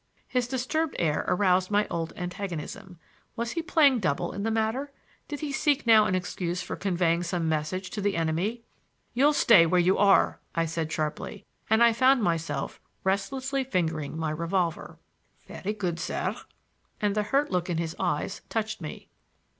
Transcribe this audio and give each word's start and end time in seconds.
His 0.27 0.47
disturbed 0.47 0.95
air 0.97 1.25
aroused 1.27 1.69
my 1.69 1.87
old 1.89 2.11
antagonism. 2.15 2.97
Was 3.35 3.51
he 3.51 3.61
playing 3.61 3.99
double 3.99 4.31
in 4.31 4.41
the 4.41 4.49
matter? 4.49 4.91
Did 5.27 5.41
he 5.41 5.51
seek 5.51 5.85
now 5.85 6.05
an 6.07 6.15
excuse 6.15 6.59
for 6.59 6.75
conveying 6.75 7.21
some 7.21 7.47
message 7.47 7.91
to 7.91 8.01
the 8.01 8.15
enemy? 8.17 8.63
"You'll 9.13 9.31
stay 9.33 9.67
where 9.67 9.79
you 9.79 9.99
are," 9.99 10.39
I 10.55 10.65
said 10.65 10.91
sharply, 10.91 11.45
and 11.69 11.83
I 11.83 11.93
found 11.93 12.23
myself 12.23 12.81
restlessly 13.03 13.63
fingering 13.63 14.17
my 14.17 14.31
revolver. 14.31 14.97
"Very 15.45 15.73
good, 15.75 15.99
sir,"—and 15.99 17.13
the 17.13 17.21
hurt 17.21 17.51
look 17.51 17.69
in 17.69 17.77
his 17.77 17.95
eyes 17.99 18.41
touched 18.49 18.81
me. 18.81 19.07